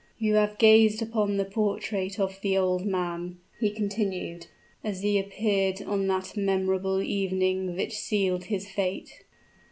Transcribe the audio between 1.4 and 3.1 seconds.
portrait of the old